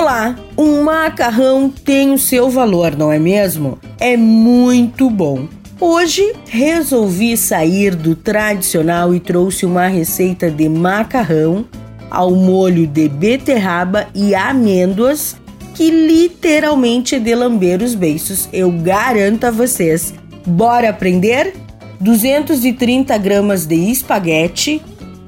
[0.00, 3.80] Olá, um macarrão tem o seu valor, não é mesmo?
[3.98, 5.48] É muito bom.
[5.80, 11.66] Hoje resolvi sair do tradicional e trouxe uma receita de macarrão
[12.08, 15.34] ao molho de beterraba e amêndoas
[15.74, 20.14] que literalmente é de lamber os beiços, eu garanto a vocês.
[20.46, 21.56] Bora aprender?
[21.98, 24.80] 230 gramas de espaguete,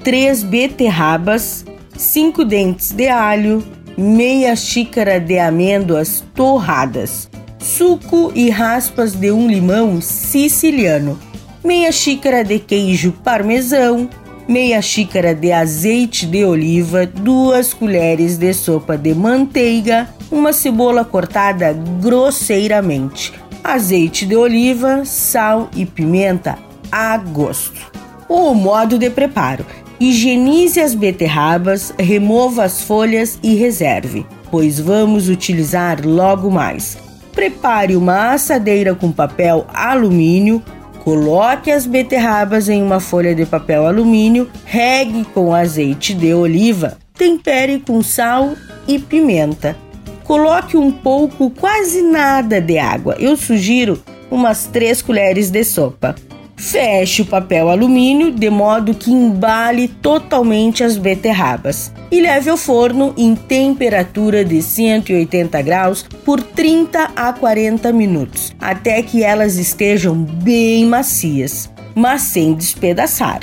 [0.04, 1.64] 3 beterrabas,
[1.96, 3.64] 5 dentes de alho,
[4.00, 11.18] meia xícara de amêndoas torradas, suco e raspas de um limão siciliano,
[11.62, 14.08] meia xícara de queijo parmesão,
[14.48, 21.74] meia xícara de azeite de oliva, duas colheres de sopa de manteiga, uma cebola cortada
[22.00, 26.58] grosseiramente, azeite de oliva, sal e pimenta
[26.90, 27.92] a gosto.
[28.26, 29.66] O modo de preparo:
[30.00, 36.96] higienize as beterrabas, remova as folhas e reserve, pois vamos utilizar logo mais.
[37.32, 40.62] Prepare uma assadeira com papel alumínio,
[41.04, 47.78] coloque as beterrabas em uma folha de papel alumínio, regue com azeite de oliva, tempere
[47.78, 48.54] com sal
[48.88, 49.76] e pimenta.
[50.24, 53.16] Coloque um pouco, quase nada de água.
[53.18, 56.14] Eu sugiro umas 3 colheres de sopa.
[56.60, 63.14] Feche o papel alumínio de modo que embale totalmente as beterrabas e leve ao forno
[63.16, 70.84] em temperatura de 180 graus por 30 a 40 minutos, até que elas estejam bem
[70.84, 73.40] macias, mas sem despedaçar.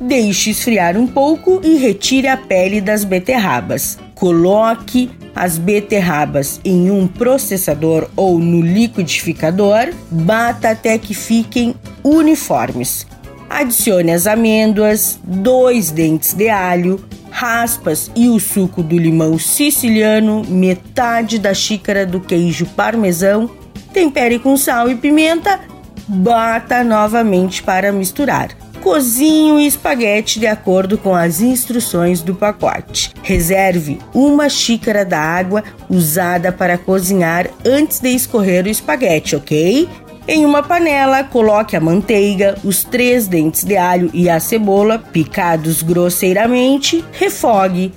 [0.00, 3.98] Deixe esfriar um pouco e retire a pele das beterrabas.
[4.14, 13.06] Coloque as beterrabas em um processador ou no liquidificador, bata até que fiquem uniformes.
[13.48, 21.38] Adicione as amêndoas, dois dentes de alho, raspas e o suco do limão siciliano, metade
[21.38, 23.50] da xícara do queijo parmesão,
[23.92, 25.60] tempere com sal e pimenta,
[26.06, 28.50] bata novamente para misturar.
[28.80, 33.12] Cozinhe o espaguete de acordo com as instruções do pacote.
[33.22, 39.86] Reserve uma xícara da água usada para cozinhar antes de escorrer o espaguete, ok?
[40.32, 45.82] Em uma panela, coloque a manteiga, os três dentes de alho e a cebola picados
[45.82, 47.92] grosseiramente, refogue.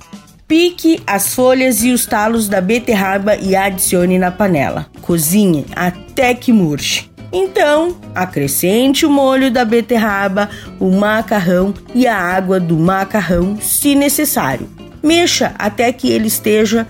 [0.48, 4.86] Pique as folhas e os talos da beterraba e adicione na panela.
[5.00, 7.08] Cozinhe até que murche.
[7.32, 14.68] Então, acrescente o molho da beterraba, o macarrão e a água do macarrão, se necessário.
[15.00, 16.84] Mexa até que ele esteja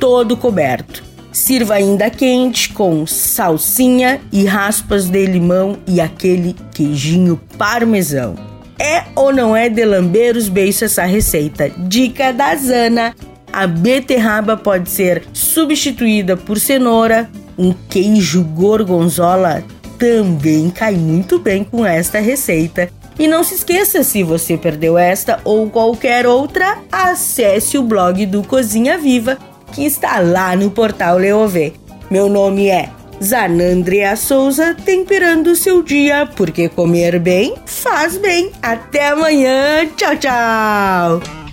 [0.00, 1.07] todo coberto.
[1.38, 8.34] Sirva ainda quente com salsinha e raspas de limão e aquele queijinho parmesão.
[8.76, 11.70] É ou não é de lamber os beiços essa receita?
[11.78, 13.14] Dica da Zana:
[13.52, 19.62] a beterraba pode ser substituída por cenoura, um queijo gorgonzola
[19.96, 22.90] também cai muito bem com esta receita.
[23.16, 28.42] E não se esqueça, se você perdeu esta ou qualquer outra, acesse o blog do
[28.44, 29.38] Cozinha Viva,
[29.72, 31.72] que está lá no portal Leovê.
[32.10, 32.88] Meu nome é
[33.22, 38.50] Zanandrea Souza, temperando seu dia, porque comer bem faz bem.
[38.62, 39.86] Até amanhã.
[39.96, 41.47] Tchau, tchau.